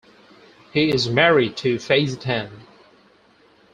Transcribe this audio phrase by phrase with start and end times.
[0.73, 2.49] He is married to Feyisetan.